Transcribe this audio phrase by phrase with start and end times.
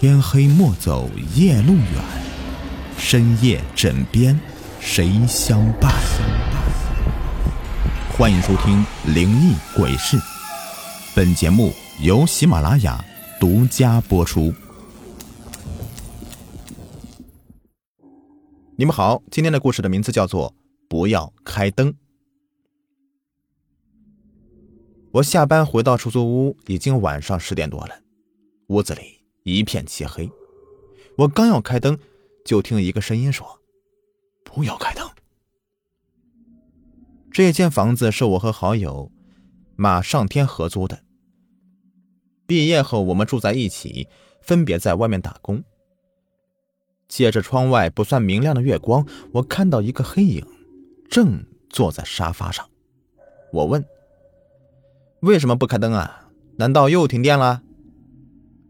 [0.00, 2.04] 天黑莫走夜路远，
[2.96, 4.38] 深夜枕边
[4.78, 5.92] 谁相伴？
[8.16, 8.76] 欢迎收听
[9.12, 10.16] 《灵异鬼事》，
[11.16, 13.04] 本节目由喜马拉雅
[13.40, 14.54] 独家播出。
[18.76, 20.48] 你们好，今天的故事的名字叫做
[20.88, 21.92] 《不要开灯》。
[25.10, 27.94] 我下班回到出租屋，已经晚上十点多了，
[28.68, 29.17] 屋子里
[29.56, 30.30] 一片漆黑。
[31.16, 31.98] 我刚要开灯，
[32.44, 33.60] 就听一个声音说
[34.44, 35.08] ：“不要开灯。”
[37.32, 39.12] 这间房子是我和好友
[39.76, 41.00] 马上天合租的。
[42.46, 44.08] 毕业后，我们住在一起，
[44.40, 45.62] 分别在外面打工。
[47.06, 50.46] 借着窗外不算明亮的月光，我看到一个黑影，
[51.10, 52.68] 正坐在沙发上。
[53.52, 53.84] 我问。
[55.20, 56.30] 为什么不开灯啊？
[56.58, 57.62] 难道又停电了？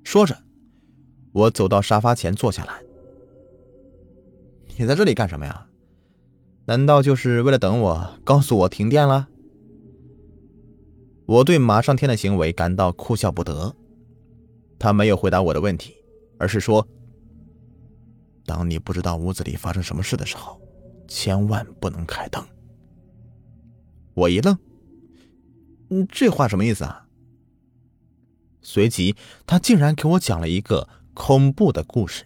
[0.02, 0.43] 说着，
[1.38, 2.82] 我走到沙发前坐下来。
[4.76, 5.68] 你在这里干什么呀？
[6.66, 9.28] 难道就是为了等我告诉我停电了？
[11.26, 13.74] 我对马上天的行为感到哭笑不得。
[14.80, 15.94] 他没有回答我的问题，
[16.38, 16.86] 而是说
[18.44, 20.60] ：“当你不知道屋子里发生什么事的时候，
[21.06, 22.44] 千万不能开灯。”
[24.14, 24.56] 我一愣。
[26.10, 27.06] 这话什么意思啊？
[28.60, 29.16] 随即，
[29.46, 30.88] 他竟然给我讲了一个
[31.19, 32.24] 恐怖的故事。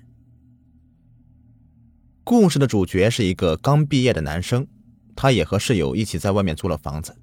[2.23, 4.69] 故事的主角是一个刚毕业的男生，
[5.17, 7.17] 他也和室友一起在外面租了房子。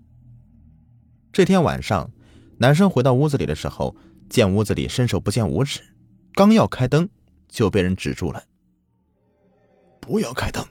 [1.32, 2.12] 这天晚上，
[2.58, 3.96] 男生回到屋子里的时候，
[4.30, 5.80] 见屋子里伸手不见五指，
[6.34, 7.08] 刚要开灯，
[7.48, 8.44] 就被人止住了。
[10.02, 10.66] 不要开灯。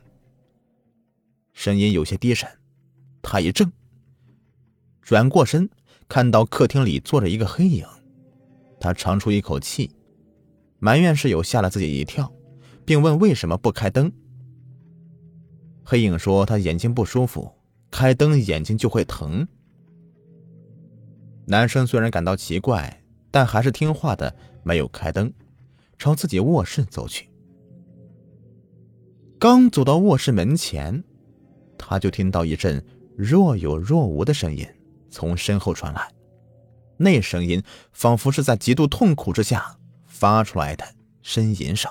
[1.53, 2.51] 声音有些低沉，
[3.23, 3.71] 他一怔。
[5.01, 5.71] 转过身，
[6.09, 7.87] 看到客厅里坐着一个黑影，
[8.81, 9.93] 他长出一口气，
[10.79, 12.33] 埋怨室友吓了自己一跳，
[12.84, 14.13] 并问为什么不开灯。
[15.85, 17.51] 黑影说他眼睛不舒服，
[17.91, 19.47] 开灯眼睛就会疼。
[21.47, 25.33] 男生虽然感到奇怪，但还是听话的没有开灯，
[25.98, 27.29] 朝自己卧室走去。
[29.39, 31.02] 刚走到卧室门前，
[31.79, 32.85] 他就听到一阵
[33.17, 34.67] 若有若无的声音。
[35.11, 36.13] 从身后传来，
[36.98, 39.77] 那声音仿佛是在极度痛苦之下
[40.18, 40.84] 发出来的
[41.23, 41.90] 呻吟声。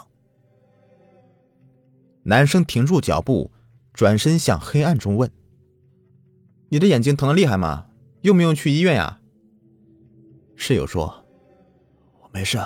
[2.24, 3.52] 男生停住脚步，
[3.94, 5.32] 转身向黑暗中问
[6.70, 7.88] ：“你的眼睛疼的厉害吗？
[8.24, 9.22] 用不用去医院呀？”
[10.58, 11.26] 室友说
[12.22, 12.58] ：“我没事，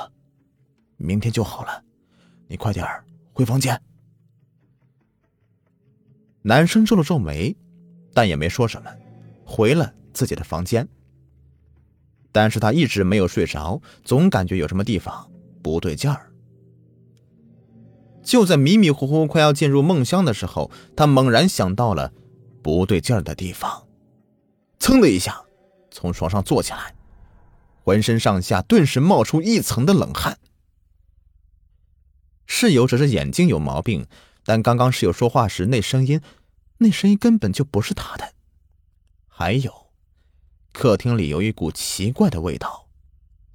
[0.98, 1.84] 明天就好了。
[2.48, 2.86] 你快点
[3.34, 3.80] 回房间。”
[6.42, 7.56] 男生皱了皱眉，
[8.16, 8.92] 但也没说什么，
[9.46, 9.94] 回了。
[10.14, 10.86] 自己的房间，
[12.34, 15.31] 但是他一直没有睡着，总感觉有什么地方
[15.62, 16.32] 不对劲儿。
[18.24, 22.14] 就在迷迷糊糊快要进入梦乡的时候，他猛然想到了
[22.62, 23.88] 不对劲儿的地方，
[24.80, 25.44] 噌的一下
[25.90, 26.96] 从床上坐起来，
[27.84, 30.38] 浑身上下顿时冒出一层的冷汗。
[32.46, 34.06] 室友只是眼睛有毛病，
[34.44, 36.22] 但刚刚室友说话时那声音，
[36.78, 38.34] 那声音根本就不是他的，
[39.28, 39.88] 还有。
[40.74, 42.88] 客厅里有一股奇怪的味道，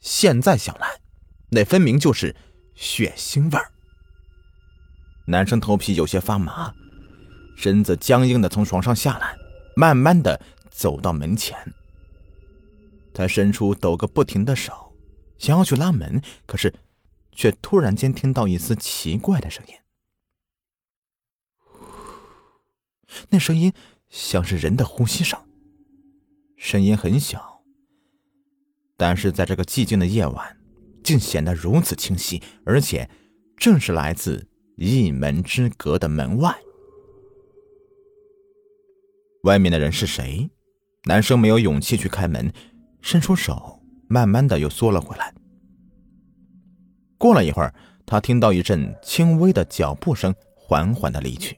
[0.00, 1.00] 现在想来，
[1.50, 2.34] 那分明就是
[2.74, 3.72] 血腥味儿。
[5.26, 6.74] 男生头皮有些发麻，
[7.56, 9.36] 身子僵硬的从床上下来，
[9.74, 10.40] 慢慢的
[10.70, 11.56] 走到门前。
[13.12, 14.94] 他伸出抖个不停的手，
[15.38, 16.74] 想要去拉门，可是，
[17.32, 19.74] 却突然间听到一丝奇怪的声音。
[23.30, 23.72] 那声音
[24.10, 25.40] 像是人的呼吸声。
[26.56, 27.62] 声音很小，
[28.96, 30.58] 但是在这个寂静的夜晚，
[31.06, 33.08] 竟显得如此清晰，而且
[33.56, 34.44] 正是来自
[34.74, 36.52] 一门之隔的门外。
[39.44, 40.50] 外面的人是谁？
[41.04, 42.52] 男生没有勇气去开门，
[43.00, 45.32] 伸出手，慢慢的又缩了回来。
[47.16, 47.72] 过了一会儿，
[48.04, 51.56] 他听到一阵轻微的脚步声，缓缓的离去，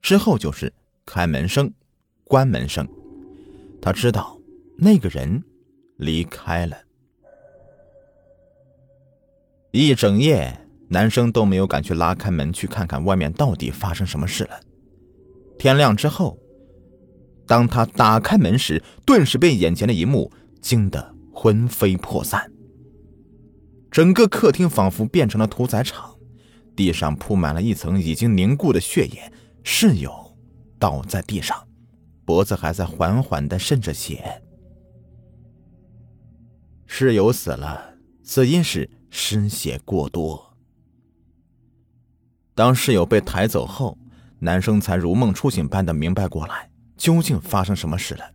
[0.00, 0.72] 之后就是
[1.04, 1.68] 开门声、
[2.22, 2.86] 关门声。
[3.82, 4.40] 他知道
[4.78, 5.42] 那个人
[5.96, 6.85] 离开了。
[9.76, 14.60] 一整夜，男生都没有敢去拉开门去看看外面到底发生什么事了。
[15.58, 16.38] 天亮之后，
[17.46, 22.50] 当他打开门时，顿时被眼前的一幕惊得魂飞魄散。
[23.90, 26.16] 整个客厅仿佛变成了屠宰场，
[26.74, 29.32] 地上铺满了一层已经凝固的血液，
[29.62, 30.36] 室友
[30.78, 31.56] 倒在地上。
[32.24, 34.42] 脖子还在缓缓的渗着血，
[36.86, 37.94] 室友死了，
[38.24, 40.54] 死因是失血过多，
[42.54, 43.96] 当室友被抬走后，
[44.40, 48.30] 男生才如梦初醒般的明白过来，究竟发生什么事了。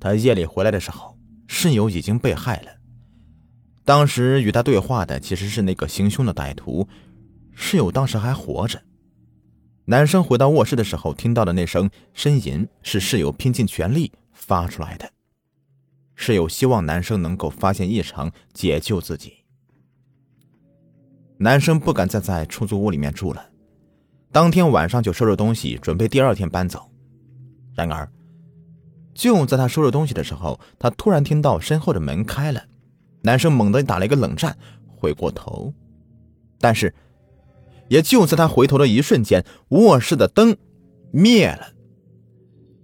[0.00, 1.16] 他夜里回来的时候，
[1.46, 2.72] 室友已经被害了。
[3.84, 6.88] 当时与他对话的其实是那个行凶的歹徒，
[7.54, 8.82] 室友当时还活着。
[9.84, 15.08] 男生回到卧室的时候，听到的那声呻吟是室友拼尽全力发出来的。
[16.16, 19.43] 室友希望男生能够发现异常，解救自己。
[21.38, 23.44] 男生不敢再在出租屋里面住了，
[24.30, 26.90] 当天晚上就收拾东西，准备第二天搬走。
[27.74, 28.08] 然而，
[29.14, 32.62] 就在他收拾东西的时候，他突然听到身后的门开了，
[33.22, 35.74] 男生猛地打了一个冷战，回过头，
[36.60, 36.94] 但是，
[37.88, 40.56] 也就在他回头的一瞬间，卧室的灯
[41.10, 41.72] 灭了，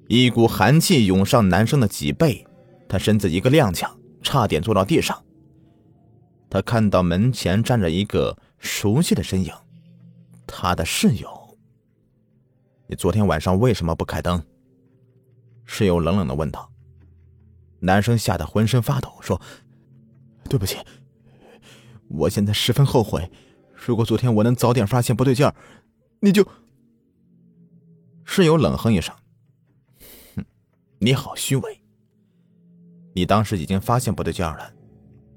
[0.09, 2.45] 一股寒气涌上男生的脊背，
[2.89, 3.89] 他身子一个踉跄，
[4.23, 5.17] 差点坐到地上。
[6.51, 9.55] 他看到门前站着一个熟悉的身影，
[10.49, 11.57] 他的室友。
[12.89, 14.45] 你昨天晚上为什么不开灯？
[15.65, 16.69] 室友冷冷的问道。
[17.79, 19.41] 男生吓得浑身发抖，说
[20.51, 20.77] ：“对不起，
[22.09, 23.31] 我现在十分后悔。
[23.73, 25.55] 如果昨天我能早点发现不对劲儿，
[26.21, 26.47] 你就……”
[28.27, 29.15] 室友冷哼一声
[30.35, 30.45] ：“哼，
[30.99, 31.81] 你好虚伪。
[33.15, 34.75] 你当时已经发现不对劲儿了。”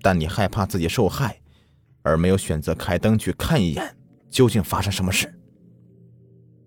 [0.04, 1.40] 但你害怕自己受害，
[2.02, 3.98] 而没有选择开灯去看一眼，
[4.30, 5.34] 究竟发生什么事？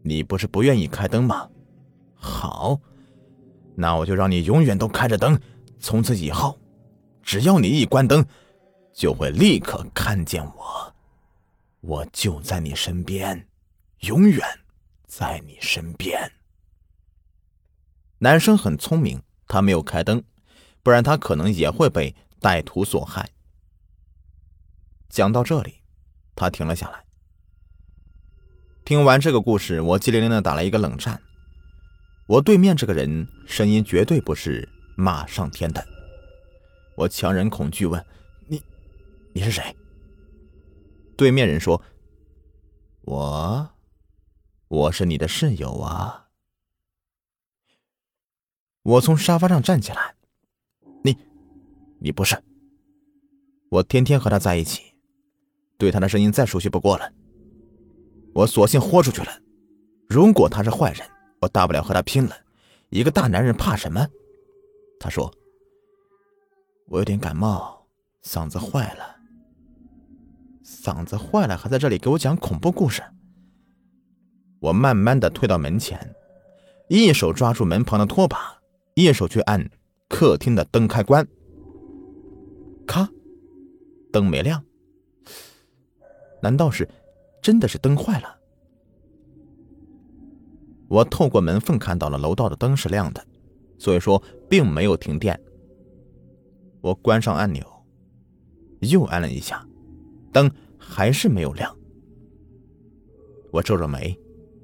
[0.03, 1.47] 你不是不愿意开灯吗？
[2.15, 2.81] 好，
[3.75, 5.39] 那我就让你永远都开着灯。
[5.79, 6.59] 从此以后，
[7.23, 8.25] 只要你一关灯，
[8.95, 10.95] 就会立刻看见我，
[11.83, 13.47] 我就在你身边，
[14.01, 14.41] 永远
[15.07, 16.33] 在你身边。
[18.21, 20.25] 男生很聪明，他没有开灯，
[20.83, 22.17] 不然他可能也会被。
[22.47, 23.29] 歹徒所害。
[25.09, 25.83] 讲到这里，
[26.37, 27.05] 他停了下来。
[28.85, 31.21] 听完这个故事，我机灵灵的打了一个冷战。
[32.29, 35.85] 我对面这个人声音绝对不是骂上天的。
[36.95, 38.07] 我强忍恐惧问
[38.47, 38.63] ：“你，
[39.33, 39.77] 你是谁？”
[41.19, 41.83] 对面人说
[43.03, 43.71] ：“我，
[44.69, 46.29] 我是你的室友啊。”
[48.83, 50.15] 我从沙发上站起来。
[52.07, 52.41] 你不是，
[53.69, 54.95] 我天天和他在一起，
[55.77, 57.13] 对他的声音再熟悉不过了。
[58.33, 59.41] 我索性豁出去了。
[60.09, 61.05] 如果他是坏人，
[61.41, 62.37] 我大不了和他拼了。
[62.91, 64.07] 一个大男人怕什么？
[65.01, 65.35] 他说
[66.87, 67.85] ：“我有点感冒，
[68.23, 69.17] 嗓子坏了。
[70.65, 73.03] 嗓子坏了，还在这里给我讲恐怖故事。”
[74.63, 76.15] 我慢慢的退到门前，
[76.89, 78.61] 一手抓住门旁的拖把，
[78.95, 79.69] 一手去按
[80.09, 81.27] 客厅的灯开关。
[82.87, 83.09] 咔，
[84.13, 84.65] 灯没亮。
[86.41, 86.89] 难道是
[87.43, 88.39] 真的是灯坏了？
[90.89, 93.27] 我透过门缝看到了楼道的灯是亮的，
[93.79, 95.39] 所以说并没有停电。
[96.81, 97.67] 我关上按钮，
[98.81, 99.67] 又按了一下，
[100.33, 100.49] 灯
[100.79, 101.77] 还是没有亮。
[103.51, 104.17] 我皱皱眉，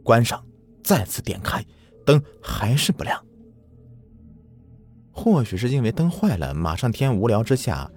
[0.04, 0.44] 关上，
[0.84, 1.64] 再次点开，
[2.06, 3.20] 灯还是不亮。
[5.10, 7.90] 或许是因为灯坏了，马上天无聊之下。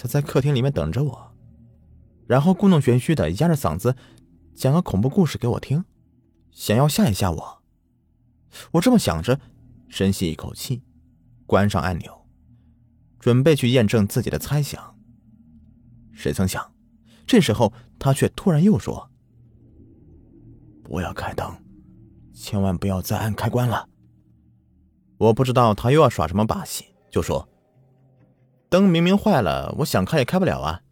[0.00, 1.34] 他在客厅里面等着我，
[2.28, 3.96] 然后故弄玄虚的压着嗓子
[4.54, 5.84] 讲个恐怖故事给我听，
[6.52, 7.62] 想要吓一吓我。
[8.70, 9.40] 我这么想着，
[9.88, 10.84] 深吸一口气，
[11.46, 12.28] 关上按钮，
[13.18, 14.96] 准备去验证自己的猜想。
[16.12, 16.72] 谁曾想，
[17.26, 19.10] 这时候他却突然又说
[20.84, 21.52] ：“不要开灯，
[22.32, 23.88] 千万不要再按开关了。”
[25.18, 27.48] 我不知道他又要耍什么把戏，就说。
[28.70, 30.82] 灯明明坏了，我想开也开不了啊。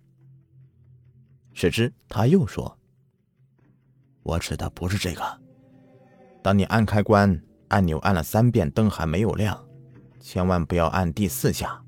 [1.53, 2.79] 谁知他又说
[4.25, 5.23] ：“我指的不是这个。
[6.43, 9.63] 当你按开关按钮按了三遍，灯还没有亮，
[10.21, 11.83] 千万不要按第四下。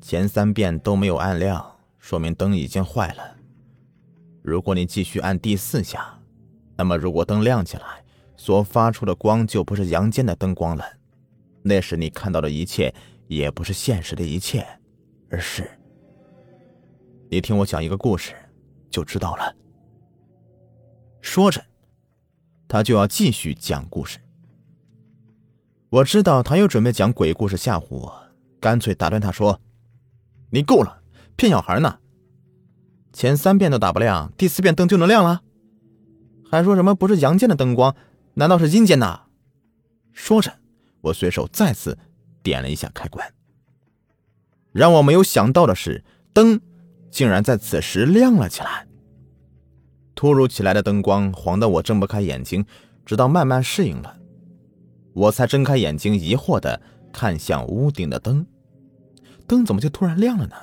[0.00, 3.36] 前三遍都没有按亮，说明灯已经坏了。
[4.42, 6.18] 如果你继续按第四下，
[6.76, 8.04] 那么如果灯亮起来，
[8.36, 10.84] 所发出的光就不是阳间的灯光了，
[11.62, 12.92] 那时你看到的一切。”
[13.26, 14.66] 也不是现实的一切，
[15.30, 15.68] 而是
[17.30, 18.34] 你听我讲一个故事，
[18.90, 19.54] 就知道了。
[21.20, 21.64] 说着，
[22.68, 24.18] 他就要继续讲故事。
[25.88, 28.22] 我知道他又准备讲鬼故事吓唬我，
[28.60, 29.60] 干脆打断他说
[30.50, 31.02] ：“你够了，
[31.36, 31.98] 骗小孩呢！
[33.12, 35.42] 前三遍都打不亮，第四遍灯就能亮了？
[36.50, 37.94] 还说什么不是阳间的灯光，
[38.34, 39.26] 难道是阴间的？”
[40.12, 40.52] 说着，
[41.02, 41.96] 我随手再次。
[42.42, 43.32] 点了一下开关，
[44.72, 46.60] 让我没有想到的是，灯
[47.10, 48.86] 竟然在此时亮了起来。
[50.14, 52.64] 突如其来的灯光晃得我睁不开眼睛，
[53.04, 54.18] 直到慢慢适应了，
[55.12, 56.80] 我才睁开眼睛，疑惑的
[57.12, 58.46] 看向屋顶的灯。
[59.46, 60.54] 灯怎么就突然亮了呢？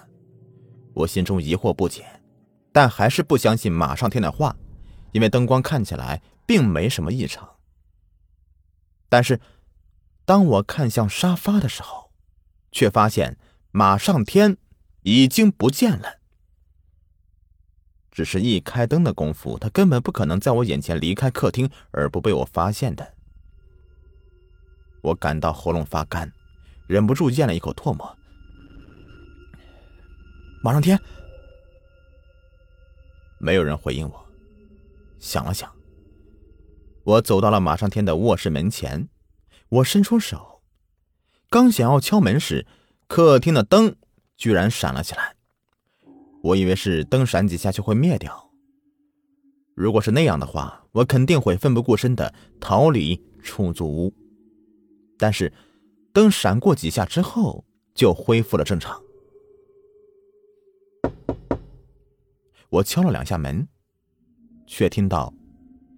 [0.93, 2.05] 我心中疑惑不解，
[2.71, 4.55] 但还是不相信马上天的话，
[5.11, 7.47] 因为灯光看起来并没什么异常。
[9.09, 9.39] 但是，
[10.29, 12.11] 当我看向沙发的时候，
[12.71, 13.35] 却发现
[13.71, 14.57] 马上天
[15.01, 16.19] 已经不见了。
[18.11, 23.15] 只是一开灯的功夫，他根本不可能在我眼前离开客厅而不被我发现的。
[25.01, 26.31] 我感到喉咙发干，
[26.85, 28.15] 忍不住咽了一口唾沫。
[30.61, 31.01] 马上天，
[33.39, 34.25] 没有人回应我。
[35.17, 35.75] 想了想，
[37.03, 39.09] 我走到了马上天的卧室门前。
[39.69, 40.61] 我伸出手，
[41.49, 42.65] 刚想要敲门时，
[43.07, 43.95] 客厅的灯
[44.35, 45.35] 居然闪了起来。
[46.41, 48.49] 我以为是灯闪几下就会灭掉。
[49.75, 54.13] 如果是那样的话，我肯定会奋不顾身的逃离出租屋。
[55.17, 55.53] 但是，
[56.11, 58.99] 灯闪过几下之后，就恢复了正常。
[62.69, 63.67] 我敲了两下门，
[64.65, 65.33] 却听到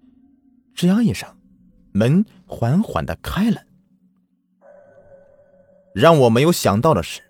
[0.76, 1.28] “吱呀”一声，
[1.92, 3.62] 门缓缓的开了。
[5.94, 7.20] 让我没有想到的是，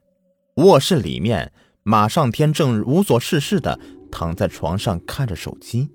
[0.54, 1.52] 卧室里面
[1.82, 3.78] 马上天正无所事事的
[4.10, 5.90] 躺在床上看着手机。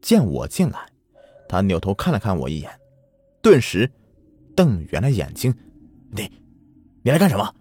[0.00, 0.88] 见我进来，
[1.48, 2.70] 他扭头看了看我一眼，
[3.40, 3.90] 顿时
[4.54, 5.54] 瞪圆了眼睛
[6.10, 6.30] ：“你，
[7.02, 7.54] 你来干什么？”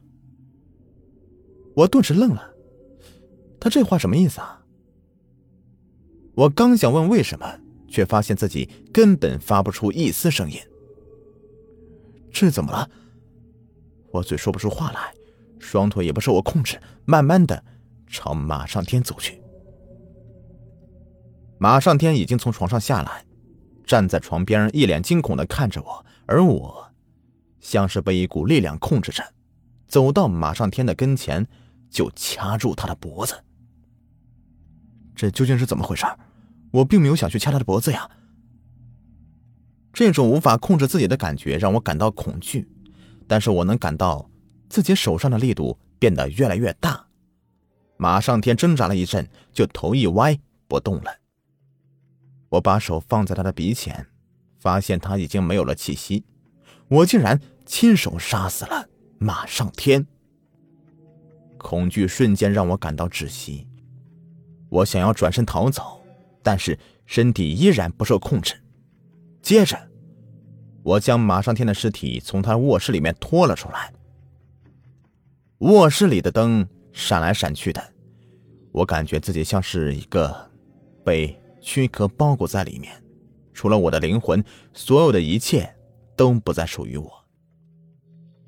[1.75, 2.53] 我顿时愣了，
[3.59, 4.63] 他这话什么意思啊？
[6.35, 7.59] 我刚想问为什么，
[7.91, 10.57] 却发现自己根本发不出一丝声音。
[12.31, 12.89] 这怎么了？
[14.11, 15.13] 我嘴说不出话来，
[15.59, 17.63] 双腿也不受我控制，慢慢的
[18.07, 19.41] 朝马上天走去。
[21.59, 23.25] 马上天已经从床上下来，
[23.85, 26.91] 站在床边，一脸惊恐的看着我，而我
[27.59, 29.23] 像是被一股力量控制着，
[29.87, 31.45] 走到马上天的跟前，
[31.89, 33.35] 就掐住他的脖子。
[35.15, 36.05] 这究竟是怎么回事？
[36.71, 38.09] 我并没有想去掐他的脖子呀。
[39.93, 42.67] 这种无法控制自己的感觉让我感到恐惧，
[43.27, 44.29] 但是我能感到
[44.69, 47.07] 自己手上的力度变得越来越大。
[47.97, 51.17] 马上天挣扎了一阵，就头一歪不动了。
[52.49, 54.07] 我把手放在他的鼻前，
[54.59, 56.25] 发现他已经没有了气息。
[56.87, 60.07] 我竟然亲手杀死了马上天。
[61.57, 63.67] 恐惧瞬间让我感到窒息。
[64.69, 66.00] 我想要转身逃走，
[66.43, 68.55] 但是身体依然不受控制。
[69.41, 69.77] 接着，
[70.83, 73.93] 我将马上天的尸体从他卧室里面拖了出来。
[75.59, 77.81] 卧室里的灯闪来闪去的，
[78.71, 80.49] 我感觉自己像是一个
[81.03, 82.91] 被躯壳包裹在里面，
[83.53, 84.43] 除了我的灵魂，
[84.73, 85.71] 所有的一切
[86.15, 87.11] 都不再属于我。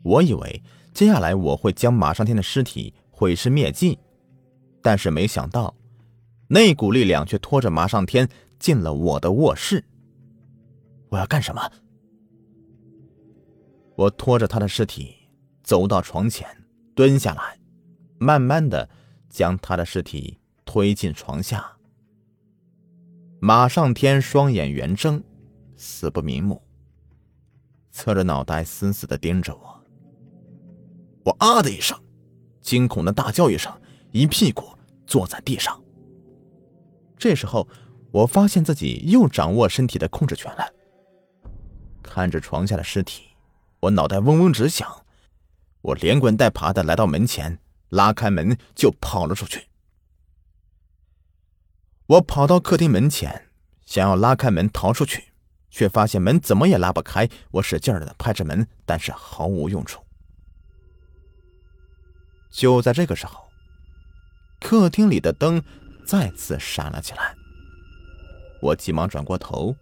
[0.03, 4.00] 我以为接下来我会将马上天的尸体毁尸灭迹，
[4.81, 5.75] 但是没想到。
[6.53, 8.29] 那股力量却拖着马上天
[8.60, 9.83] 进了我的卧室。
[11.10, 11.67] 我要干什么？
[13.95, 15.15] 我拖着他的尸体
[15.63, 16.48] 走到床前，
[16.93, 17.57] 蹲下来，
[18.19, 18.88] 慢慢的
[19.31, 21.75] 将他的尸体推进床下。
[23.39, 25.24] 马上天双眼圆睁，
[25.75, 26.62] 死不瞑目，
[27.89, 29.83] 侧着脑袋死死的盯着我。
[31.25, 32.00] 我啊的一声，
[32.62, 33.74] 惊恐的大叫一声，
[34.12, 34.65] 一屁股
[35.07, 35.82] 坐在地上。
[37.17, 37.67] 这时候，
[38.12, 40.74] 我发现自己又掌握身体的控制权了。
[42.01, 43.24] 看着床下的尸体，
[43.79, 45.05] 我脑袋嗡嗡直响。
[45.82, 49.67] 我连滚带爬的来到门前，拉开门就跑了出去。
[52.08, 53.50] 我跑到客厅门前，
[53.86, 55.32] 想要拉开门逃出去，
[55.70, 57.29] 却发现门怎么也拉不开。
[57.51, 60.03] 我使劲的拍着门，但是毫无用处。
[62.51, 63.50] 就在这个时候，
[64.60, 65.63] 客厅里的灯。
[66.05, 67.36] 再次闪了起来，
[68.62, 69.75] 我急忙转过头，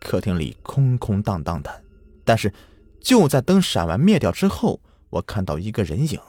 [0.00, 1.84] 客厅里空空荡荡的。
[2.24, 2.52] 但是，
[3.00, 6.20] 就在灯闪完灭掉之后，我看到一个人影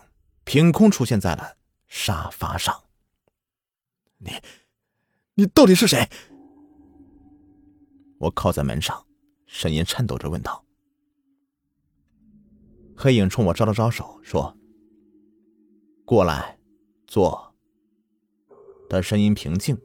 [0.43, 1.55] 凭空出现在了
[1.88, 2.84] 沙发上。
[4.17, 4.31] 你，
[5.36, 6.10] 你到底是谁？
[8.19, 9.05] 我靠在门上，
[9.45, 10.65] 声音颤抖着问道。
[12.98, 14.55] 黑影冲我招了招手，说
[16.05, 16.57] ：“过来，
[17.07, 17.53] 坐。”
[18.89, 19.77] 他声音平静，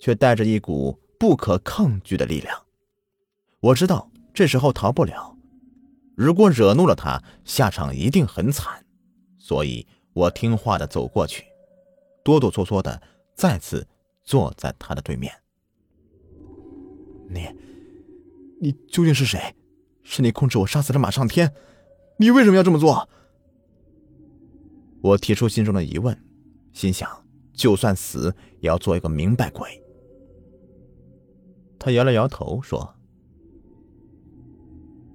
[0.00, 2.64] 却带着一股不可抗拒的力量。
[3.60, 5.36] 我知道这时候逃不了，
[6.16, 8.84] 如果惹怒了他，下场一定很惨。
[9.38, 11.44] 所以我听话的走过去，
[12.24, 13.02] 哆哆嗦嗦的
[13.34, 13.86] 再次
[14.22, 15.32] 坐在他的对面。
[17.28, 17.48] 你，
[18.60, 19.54] 你究竟是谁？
[20.02, 21.54] 是你控制我杀死了马上天？
[22.18, 23.08] 你为什么要这么做？
[25.02, 26.22] 我提出心中的疑问，
[26.72, 27.23] 心想，
[27.54, 29.82] 就算死也要做一个明白鬼。
[31.78, 32.94] 他摇了摇头说：“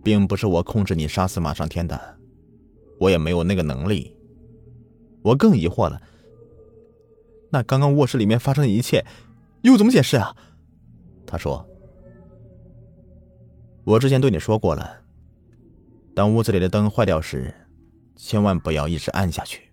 [0.04, 2.18] 并不是我控制你杀死马上天的，
[3.00, 4.16] 我也没有那个能力。”
[5.22, 6.02] 我更疑惑了。
[7.52, 9.06] 那刚刚卧室里面发生的一切，
[9.64, 10.36] 又怎么解释啊？
[11.26, 11.68] 他说
[13.84, 15.02] ：“我之前对你说过了，
[16.16, 17.54] 当屋子里的灯坏掉时，
[18.16, 19.72] 千万不要一直按下去，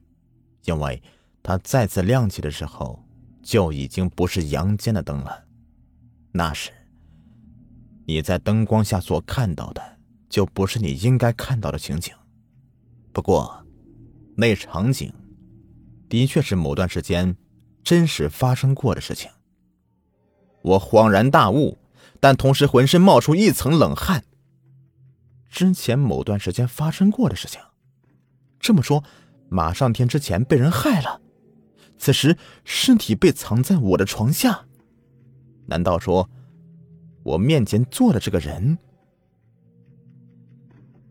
[0.64, 1.02] 因为
[1.46, 3.06] 它再次亮起的时候，
[3.40, 5.44] 就已经不是阳间的灯了。
[6.32, 6.72] 那时，
[8.04, 9.80] 你在灯光下所看到的，
[10.28, 12.12] 就不是你应该看到的情景。
[13.12, 13.64] 不过，
[14.36, 15.14] 那场景，
[16.08, 17.36] 的确是某段时间。”
[17.84, 19.30] 真实发生过的事情，
[20.62, 21.78] 我恍然大悟，
[22.18, 24.24] 但同时浑身冒出一层冷汗。
[25.48, 27.60] 之前某段时间发生过的事情，
[28.58, 29.04] 这么说，
[29.48, 31.20] 马上天之前被人害了，
[31.98, 34.66] 此时尸体被藏在我的床下，
[35.66, 36.28] 难道说，
[37.22, 38.78] 我面前坐的这个人，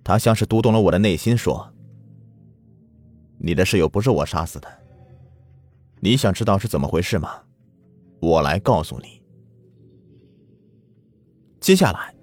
[0.03, 1.73] 他像是读懂了我的内心，说
[3.39, 4.67] ：“你的室友不是我杀死的。”
[6.01, 7.41] 你想知道是怎么回事吗？
[8.19, 9.21] 我来告诉你。
[11.59, 12.13] 接下来，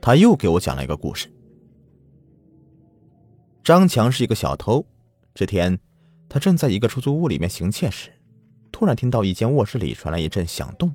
[0.00, 1.32] 他又给我讲了一个故事。
[3.62, 4.84] 张强是一个小偷。
[5.32, 5.78] 这天，
[6.28, 8.10] 他正在一个出租屋里面行窃时，
[8.72, 10.92] 突然听到一间卧室里传来一阵响动。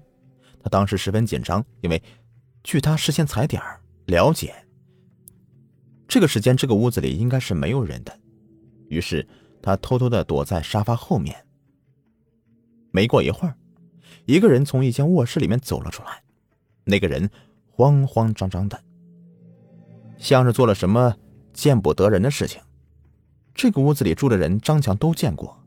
[0.61, 2.01] 他当时十分紧张，因为
[2.63, 3.61] 据他事先踩点
[4.07, 4.53] 了解，
[6.07, 8.19] 这个时间这个屋子里应该是没有人的。
[8.89, 9.25] 于是
[9.61, 11.45] 他偷偷的躲在沙发后面。
[12.91, 13.55] 没过一会儿，
[14.25, 16.23] 一个人从一间卧室里面走了出来。
[16.83, 17.29] 那个人
[17.67, 18.83] 慌慌张张的，
[20.17, 21.15] 像是做了什么
[21.53, 22.59] 见不得人的事情。
[23.59, 25.61] 这个屋子里住的人，张强都见过。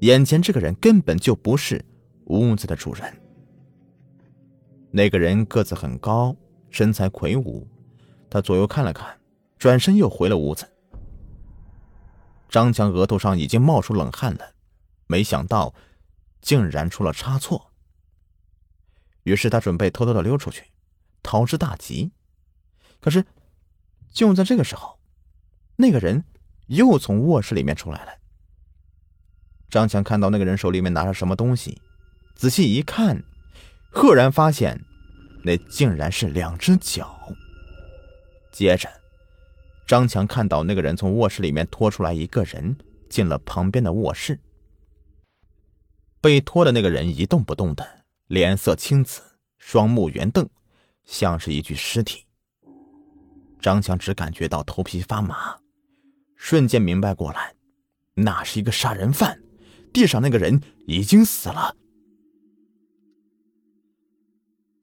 [0.00, 1.84] 眼前这个人根本就不是
[2.24, 3.22] 屋子的主人。
[4.90, 6.34] 那个人个子很高，
[6.70, 7.64] 身材魁梧。
[8.28, 9.16] 他左右看了看，
[9.58, 10.68] 转身又回了屋子。
[12.48, 14.44] 张强额头上已经冒出冷汗了，
[15.06, 15.72] 没想到。
[16.40, 17.70] 竟然出了差错，
[19.22, 20.64] 于是他准备偷偷的溜出去，
[21.22, 22.10] 逃之大吉。
[23.00, 23.24] 可是，
[24.10, 24.98] 就在这个时候，
[25.76, 26.22] 那个人
[26.66, 28.12] 又从卧室里面出来了。
[29.70, 31.80] 张强看到那个人手里面拿着什么东西，
[32.34, 33.22] 仔细一看，
[33.90, 34.80] 赫然发现，
[35.42, 37.18] 那竟然是两只脚。
[38.52, 38.88] 接着，
[39.86, 42.76] 张强看到那个人从卧室里面拖出来一个人，
[43.08, 44.38] 进了旁边的卧室。
[46.20, 49.20] 被拖的那个人一动不动的，脸色青紫，
[49.58, 50.48] 双目圆瞪，
[51.04, 52.24] 像是一具尸体。
[53.60, 55.58] 张强只感觉到头皮发麻，
[56.44, 57.54] 瞬间明白过来，
[58.16, 59.40] 那是一个杀人犯。
[59.94, 61.74] 地上那个人已经死了。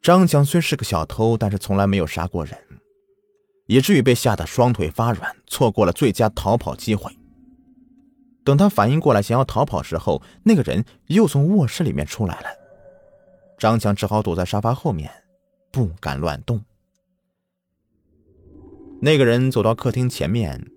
[0.01, 2.57] 张强虽是个小偷，但是从来没有杀过人，
[3.67, 7.15] 以至于被吓得双腿发软，错过了最佳逃跑机会。
[8.43, 12.47] 等他反应过来，想要逃跑时候，那个人又从卧室里面出来了。
[13.59, 15.11] 张强只好躲在沙发后面，
[15.69, 16.65] 不敢乱动。
[18.99, 20.71] 那个人走到客厅前面，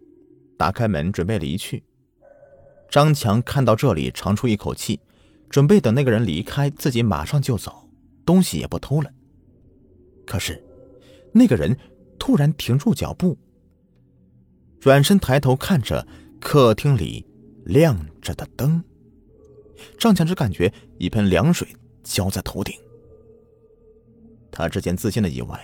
[0.56, 1.84] 打开门准备离去。
[2.90, 5.00] 张强看到这里，长出一口气，
[5.50, 7.88] 准备等那个人离开，自己马上就走，
[8.24, 9.10] 东西也不偷了。
[10.26, 10.62] 可是，
[11.32, 11.76] 那个人
[12.18, 13.36] 突然停住脚步，
[14.80, 16.06] 转身抬头看着
[16.40, 17.26] 客厅里。
[17.64, 18.84] 亮着的灯，
[19.96, 21.66] 张强只感觉一盆凉水
[22.02, 22.74] 浇在头顶。
[24.50, 25.56] 他之前自信的以为，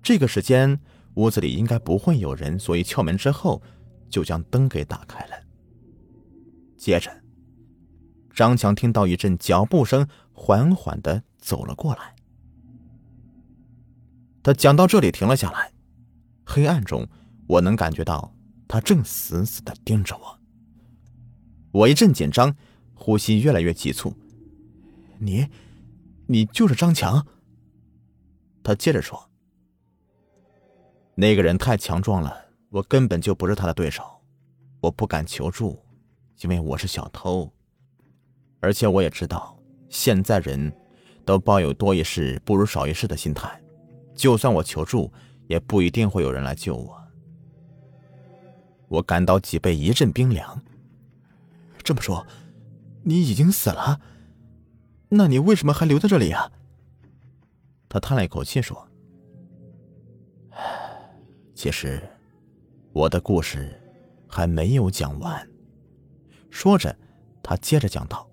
[0.00, 0.78] 这个时间
[1.14, 3.60] 屋子里应该不会有人，所以敲门之后
[4.14, 5.32] 就将灯给打开了。
[6.76, 7.10] 接着，
[8.32, 12.14] 张强听到一阵脚步声缓缓的走了过来。
[14.40, 15.72] 他讲到这里停了下来，
[16.44, 17.08] 黑暗中
[17.48, 18.32] 我能感觉到
[18.68, 20.38] 他正死死的盯着我。
[21.72, 22.54] 我一阵紧张，
[22.94, 24.14] 呼吸越来越急促。
[25.18, 25.48] 你，
[26.28, 27.26] 你就是张强。
[28.62, 29.28] 他接着说
[31.16, 32.43] ：“那个人太强壮了，
[32.74, 34.02] 我根本就不是他的对手。
[34.80, 35.80] 我不敢求助，
[36.40, 37.48] 因为我是小偷。
[38.58, 39.56] 而且我也知道，
[39.88, 40.74] 现在人
[41.24, 43.62] 都抱有多一事不如少一事的心态。
[44.16, 45.12] 就算我求助，
[45.46, 47.00] 也不一定会有人来救我。
[48.88, 50.60] 我感到脊背一阵冰凉。”
[51.84, 52.26] 这么说，
[53.04, 54.00] 你已经死了？
[55.10, 56.50] 那你为什么还留在这里呀？
[57.88, 58.88] 他叹了一口气说
[61.54, 62.02] ：“其实，
[62.94, 63.76] 我的故事
[64.28, 65.50] 还没有讲完。
[66.48, 66.96] 说着，
[67.42, 68.30] 他接着讲道：“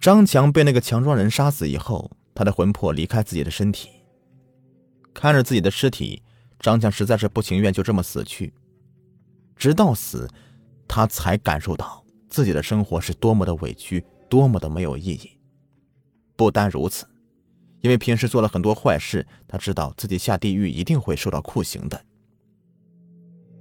[0.00, 3.90] 张强被那个强壮人杀死以后，他的魂魄离开自己的身体。
[5.14, 6.20] 看着自己的尸体，
[6.58, 8.52] 张强实在是不情愿就这么死去。
[9.54, 10.28] 直到死，
[10.88, 15.38] 他才感受到自己的生活是多么的委屈，多么的没有意义。
[16.34, 17.06] 不单如此，
[17.80, 22.04] 因为平时做了很多坏事，他知道自己下地狱一定会受到酷刑的。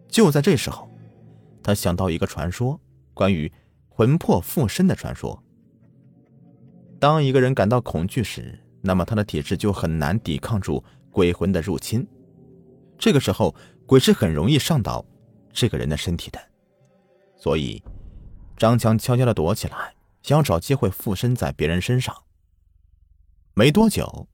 [0.07, 0.87] 就在这时候。”
[1.61, 2.79] 他想到一个传说，
[3.13, 3.51] 关于
[3.89, 5.43] 魂魄附身的传说。
[6.99, 12.07] 当一个人感到恐惧时，那么他的体质就很难抵抗住鬼魂的入侵。
[12.97, 13.53] 这个时候，
[13.85, 15.05] 鬼是很容易上到
[15.51, 16.39] 这个人的身体的。
[17.35, 17.83] 所以，
[18.57, 22.15] 张强悄悄的躲起来，想要找机会附身在别人身上。
[23.59, 24.29] 没多久，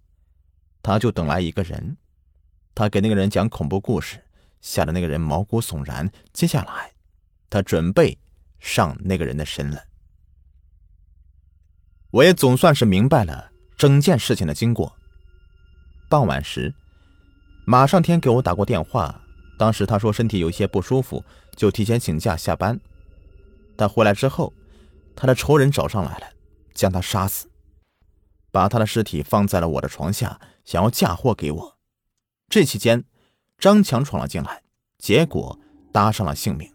[0.84, 1.98] 他就等来一个人，
[2.76, 4.24] 他给那个人讲恐怖故事，
[4.62, 6.08] 吓得那个人毛骨悚然。
[6.32, 6.92] 接下来。
[7.50, 8.20] 他准备
[8.60, 9.82] 上那个人的身了。
[12.12, 14.96] 我也总算是明白了整件事情的经过。
[16.08, 16.72] 傍晚时，
[17.66, 19.20] 马上天给我打过电话，
[19.58, 22.80] 当时他说身体有些不舒服，就提前请假下班。
[23.76, 24.54] 他回来之后，
[25.16, 26.28] 他的仇人找上来了，
[26.76, 27.50] 将他杀死，
[28.56, 31.78] 把他的尸体放在了我的床下，想要嫁祸给我。
[32.48, 33.04] 这期间，
[33.58, 34.64] 张强闯了进来，
[34.98, 35.60] 结果
[35.92, 36.72] 搭上了性命。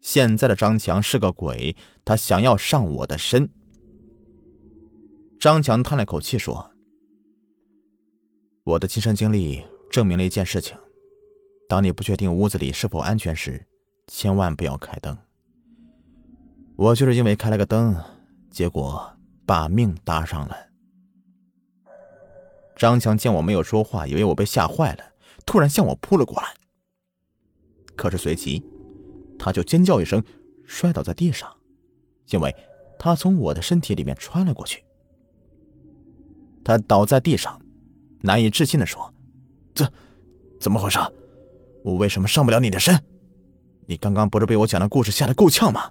[0.00, 3.50] 现在的张强是个鬼，他想要上我的身。
[5.38, 6.70] 张强叹了口气说
[8.64, 10.74] ：“我的亲身经历证明了一件事情：
[11.68, 13.66] 当你不确定屋子里是否安全时，
[14.06, 15.14] 千万不要开灯。
[16.74, 17.94] 我就是因为开了个灯，
[18.50, 19.13] 结果
[19.46, 20.56] 把命搭上了。”
[22.76, 25.04] 张强见我没有说话，以为我被吓坏了，
[25.46, 26.48] 突然向我扑了过来。
[27.96, 28.62] 可是随即。
[29.36, 30.22] 他就尖叫一声，
[30.64, 31.52] 摔倒在地上，
[32.30, 32.54] 因为
[32.98, 34.82] 他从我的身体里面穿了过去。
[36.64, 37.60] 他倒在地上，
[38.22, 39.12] 难以置信的说
[39.74, 39.86] ：“这
[40.60, 40.98] 怎么回事？
[41.82, 42.98] 我为什么上不了你的身？
[43.86, 45.90] 你刚刚不是被我讲的故事吓得够呛吗？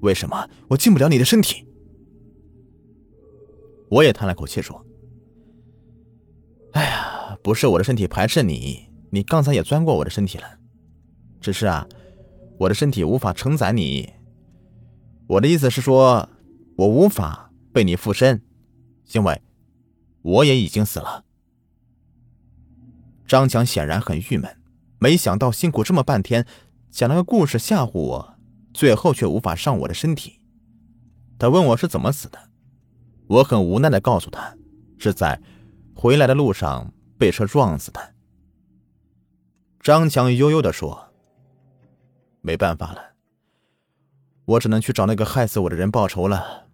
[0.00, 1.64] 为什么我进不了你的身体？”
[3.90, 4.86] 我也叹了口气说
[6.72, 10.58] ：“哎呀，不是我的身体排斥你，你刚才也钻过我的身体了，
[11.40, 11.86] 只是啊。”
[12.60, 14.12] 我的身体无法承载你。
[15.26, 16.28] 我的意思是说，
[16.76, 18.42] 我无法被你附身，
[19.14, 19.40] 因为
[20.20, 21.24] 我也已经死了。
[23.26, 24.60] 张强显然很郁闷，
[24.98, 26.46] 没想到辛苦这么半天，
[26.90, 28.34] 讲了个故事吓唬我，
[28.74, 30.42] 最后却无法上我的身体。
[31.38, 32.49] 他问我是怎么死的，
[33.30, 34.52] 我很无奈的告诉他，
[34.98, 35.40] 是在
[35.94, 38.14] 回来的路上被车撞死的。
[39.78, 41.06] 张强悠悠的说。
[42.42, 43.02] 没办法了，
[44.46, 46.66] 我只能去找那个害死我的人报仇了。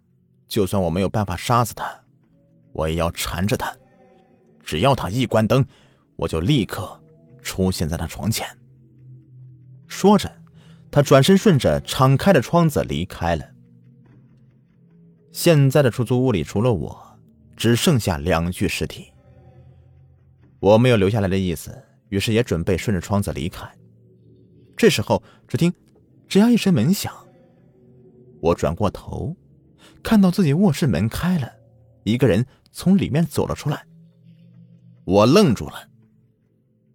[0.46, 2.04] 就算我没有办法杀死他，
[2.72, 3.76] 我也要缠着他。
[4.62, 5.66] 只要他一关灯，
[6.14, 7.02] 我就立刻
[7.42, 8.46] 出现在他床前。
[9.88, 10.32] 说着，
[10.88, 13.44] 他转身顺着敞开的窗子离开了。
[15.36, 16.98] 现在的出租屋里除了我，
[17.58, 19.12] 只剩下两具尸体。
[20.60, 23.70] 我没有留下来的意思，于是也准备顺着窗子离开。
[24.78, 25.70] 这时候，只听
[26.26, 27.12] “吱呀”一声门响，
[28.40, 29.36] 我转过头，
[30.02, 31.52] 看到自己卧室门开了，
[32.04, 33.84] 一个人从里面走了出来。
[35.04, 35.90] 我愣住了。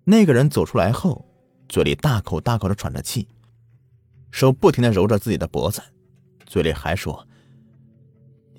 [0.04, 1.24] 那个人走出来后，
[1.70, 3.28] 嘴里大口大口的喘着气，
[4.32, 5.80] 手不停的揉着自己的脖子，
[6.48, 7.24] 嘴里还说：“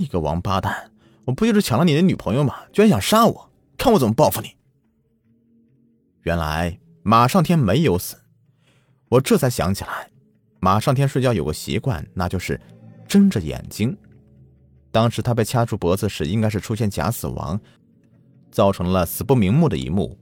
[0.02, 0.90] 你个王八蛋，
[1.26, 2.56] 我不就是抢了你的女朋友吗？
[2.72, 4.56] 居然想杀我，看我怎么报复你！”
[6.22, 8.16] 原来马上天没有死。
[9.10, 10.10] 我这才想起来，
[10.58, 12.60] 马上天睡觉有个习惯，那就是
[13.06, 13.96] 睁着眼睛。
[14.90, 17.60] 当时他被掐住脖子时，应该是出现假死亡，
[18.50, 20.18] 造成了死不瞑目的一幕。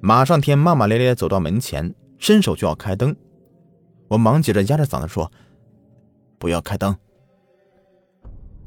[0.00, 3.14] 马上天骂骂咧咧走到门前，伸手就要开灯，
[4.08, 5.30] 我忙急着压着嗓子说
[6.40, 6.96] ：“不要开灯。”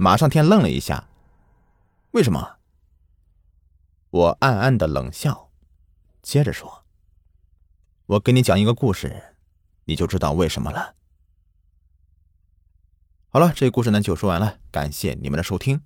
[0.03, 1.07] 马上天愣了一下
[2.11, 2.57] ：“为什么？”
[4.11, 5.49] 我暗暗的冷笑，
[6.21, 6.83] 接着说。
[8.07, 9.37] 我给你讲一个故事，
[9.85, 10.95] 你就知道为什么了。
[13.29, 15.81] 好了，这个故事呢就说完了，感谢你们的收听。